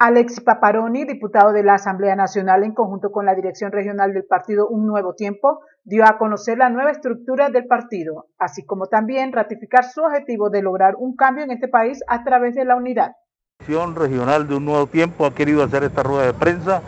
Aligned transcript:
Alexis 0.00 0.40
Paparoni, 0.40 1.04
diputado 1.04 1.50
de 1.50 1.64
la 1.64 1.74
Asamblea 1.74 2.14
Nacional 2.14 2.62
en 2.62 2.72
conjunto 2.72 3.10
con 3.10 3.26
la 3.26 3.34
Dirección 3.34 3.72
Regional 3.72 4.12
del 4.12 4.24
Partido 4.24 4.68
Un 4.68 4.86
Nuevo 4.86 5.14
Tiempo, 5.14 5.58
dio 5.82 6.04
a 6.04 6.18
conocer 6.18 6.56
la 6.56 6.70
nueva 6.70 6.92
estructura 6.92 7.50
del 7.50 7.66
partido, 7.66 8.26
así 8.38 8.64
como 8.64 8.86
también 8.86 9.32
ratificar 9.32 9.84
su 9.84 10.02
objetivo 10.02 10.50
de 10.50 10.62
lograr 10.62 10.94
un 10.96 11.16
cambio 11.16 11.42
en 11.42 11.50
este 11.50 11.66
país 11.66 11.98
a 12.06 12.22
través 12.22 12.54
de 12.54 12.64
la 12.64 12.76
unidad. 12.76 13.10
La 13.58 13.66
Dirección 13.66 13.96
Regional 13.96 14.46
de 14.46 14.54
Un 14.54 14.66
Nuevo 14.66 14.86
Tiempo 14.86 15.26
ha 15.26 15.34
querido 15.34 15.64
hacer 15.64 15.82
esta 15.82 16.04
rueda 16.04 16.26
de 16.26 16.34
prensa 16.34 16.80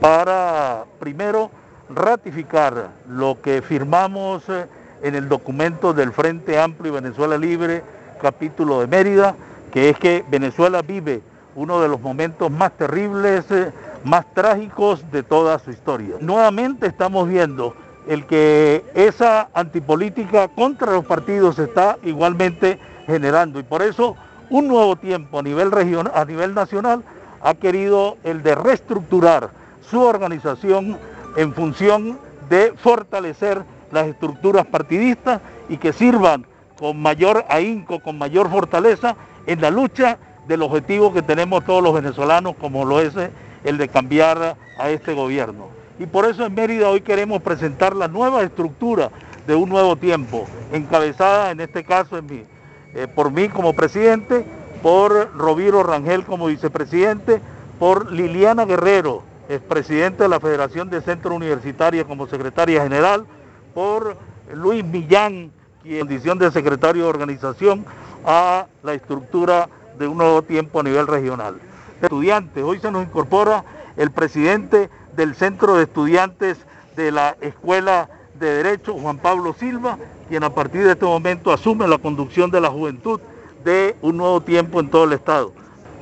para, 0.00 0.84
primero, 0.98 1.50
ratificar 1.90 2.88
lo 3.06 3.38
que 3.42 3.60
firmamos 3.60 4.48
eh, 4.48 4.64
en 5.02 5.14
el 5.14 5.28
documento 5.28 5.92
del 5.92 6.10
Frente 6.10 6.58
Amplio 6.58 6.92
y 6.92 6.94
Venezuela 7.02 7.36
Libre, 7.36 7.82
capítulo 8.22 8.80
de 8.80 8.86
Mérida, 8.86 9.34
que 9.70 9.90
es 9.90 9.98
que 9.98 10.24
Venezuela 10.30 10.80
vive 10.80 11.20
uno 11.56 11.80
de 11.80 11.88
los 11.88 12.00
momentos 12.00 12.50
más 12.50 12.72
terribles, 12.72 13.50
eh, 13.50 13.72
más 14.04 14.26
trágicos 14.34 15.10
de 15.10 15.22
toda 15.22 15.58
su 15.58 15.70
historia. 15.70 16.16
Nuevamente 16.20 16.86
estamos 16.86 17.28
viendo 17.28 17.74
el 18.06 18.26
que 18.26 18.84
esa 18.94 19.48
antipolítica 19.52 20.48
contra 20.48 20.92
los 20.92 21.04
partidos 21.04 21.58
está 21.58 21.98
igualmente 22.04 22.78
generando 23.06 23.58
y 23.58 23.64
por 23.64 23.82
eso 23.82 24.16
un 24.50 24.68
nuevo 24.68 24.94
tiempo 24.96 25.40
a 25.40 25.42
nivel, 25.42 25.72
regional, 25.72 26.12
a 26.14 26.24
nivel 26.24 26.54
nacional 26.54 27.02
ha 27.42 27.54
querido 27.54 28.16
el 28.22 28.42
de 28.42 28.54
reestructurar 28.54 29.50
su 29.90 30.00
organización 30.00 30.98
en 31.36 31.52
función 31.52 32.18
de 32.48 32.74
fortalecer 32.76 33.62
las 33.90 34.06
estructuras 34.06 34.66
partidistas 34.66 35.40
y 35.68 35.78
que 35.78 35.92
sirvan 35.92 36.46
con 36.78 37.00
mayor 37.00 37.44
ahínco, 37.48 38.00
con 38.00 38.18
mayor 38.18 38.50
fortaleza 38.50 39.16
en 39.46 39.60
la 39.60 39.70
lucha 39.70 40.18
del 40.46 40.62
objetivo 40.62 41.12
que 41.12 41.22
tenemos 41.22 41.64
todos 41.64 41.82
los 41.82 41.94
venezolanos, 41.94 42.54
como 42.60 42.84
lo 42.84 43.00
es 43.00 43.16
eh, 43.16 43.30
el 43.64 43.78
de 43.78 43.88
cambiar 43.88 44.56
a 44.78 44.90
este 44.90 45.14
gobierno. 45.14 45.68
Y 45.98 46.06
por 46.06 46.26
eso 46.26 46.44
en 46.44 46.54
Mérida 46.54 46.90
hoy 46.90 47.00
queremos 47.00 47.42
presentar 47.42 47.96
la 47.96 48.08
nueva 48.08 48.42
estructura 48.42 49.10
de 49.46 49.54
un 49.54 49.68
nuevo 49.68 49.96
tiempo, 49.96 50.46
encabezada 50.72 51.50
en 51.50 51.60
este 51.60 51.84
caso 51.84 52.18
en 52.18 52.46
eh, 52.94 53.08
por 53.14 53.30
mí 53.30 53.48
como 53.48 53.72
presidente, 53.72 54.44
por 54.82 55.36
Roviro 55.36 55.82
Rangel 55.82 56.24
como 56.24 56.46
vicepresidente, 56.46 57.40
por 57.78 58.10
Liliana 58.10 58.64
Guerrero, 58.64 59.22
expresidente 59.48 60.24
de 60.24 60.28
la 60.28 60.40
Federación 60.40 60.90
de 60.90 61.00
Centro 61.00 61.34
Universitaria 61.34 62.04
como 62.04 62.26
secretaria 62.26 62.82
general, 62.82 63.26
por 63.74 64.16
Luis 64.52 64.84
Millán, 64.84 65.50
quien 65.82 65.94
en 65.94 66.00
condición 66.00 66.38
de 66.38 66.50
secretario 66.50 67.04
de 67.04 67.08
organización, 67.08 67.84
a 68.24 68.66
la 68.82 68.94
estructura 68.94 69.68
de 69.98 70.08
un 70.08 70.18
nuevo 70.18 70.42
tiempo 70.42 70.80
a 70.80 70.82
nivel 70.82 71.06
regional. 71.06 71.56
Estudiantes, 72.02 72.62
hoy 72.62 72.78
se 72.78 72.90
nos 72.90 73.04
incorpora 73.04 73.64
el 73.96 74.10
presidente 74.10 74.90
del 75.16 75.34
Centro 75.34 75.76
de 75.76 75.84
Estudiantes 75.84 76.58
de 76.96 77.10
la 77.10 77.36
Escuela 77.40 78.08
de 78.38 78.62
Derecho, 78.62 78.94
Juan 78.94 79.18
Pablo 79.18 79.54
Silva, 79.58 79.98
quien 80.28 80.44
a 80.44 80.50
partir 80.50 80.84
de 80.84 80.92
este 80.92 81.06
momento 81.06 81.52
asume 81.52 81.88
la 81.88 81.98
conducción 81.98 82.50
de 82.50 82.60
la 82.60 82.70
juventud 82.70 83.20
de 83.64 83.96
un 84.02 84.16
nuevo 84.16 84.40
tiempo 84.40 84.80
en 84.80 84.90
todo 84.90 85.04
el 85.04 85.12
Estado. 85.12 85.52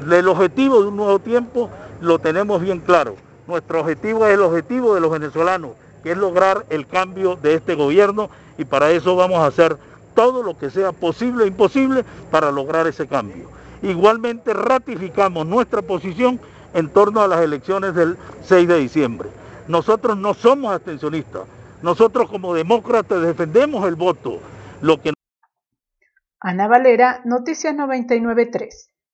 El 0.00 0.28
objetivo 0.28 0.80
de 0.80 0.88
un 0.88 0.96
nuevo 0.96 1.18
tiempo 1.18 1.70
lo 2.00 2.18
tenemos 2.18 2.60
bien 2.60 2.80
claro. 2.80 3.16
Nuestro 3.46 3.80
objetivo 3.80 4.26
es 4.26 4.34
el 4.34 4.40
objetivo 4.40 4.94
de 4.94 5.00
los 5.00 5.10
venezolanos, 5.10 5.72
que 6.02 6.12
es 6.12 6.16
lograr 6.16 6.64
el 6.70 6.86
cambio 6.86 7.36
de 7.36 7.54
este 7.54 7.74
gobierno 7.74 8.30
y 8.58 8.64
para 8.64 8.90
eso 8.90 9.14
vamos 9.14 9.38
a 9.38 9.46
hacer 9.46 9.76
todo 10.14 10.42
lo 10.42 10.56
que 10.56 10.70
sea 10.70 10.92
posible 10.92 11.44
e 11.44 11.48
imposible 11.48 12.04
para 12.30 12.50
lograr 12.50 12.86
ese 12.86 13.06
cambio. 13.06 13.48
Igualmente 13.82 14.52
ratificamos 14.54 15.46
nuestra 15.46 15.82
posición 15.82 16.40
en 16.74 16.88
torno 16.88 17.20
a 17.20 17.28
las 17.28 17.40
elecciones 17.40 17.94
del 17.94 18.16
6 18.44 18.68
de 18.68 18.78
diciembre. 18.78 19.28
Nosotros 19.68 20.16
no 20.16 20.34
somos 20.34 20.72
abstencionistas. 20.72 21.42
Nosotros 21.82 22.30
como 22.30 22.54
demócratas 22.54 23.22
defendemos 23.22 23.86
el 23.86 23.96
voto. 23.96 24.38
Lo 24.80 25.00
que... 25.00 25.12
Ana 26.40 26.68
Valera, 26.68 27.20
Noticias 27.24 27.74
99.3. 27.74 28.91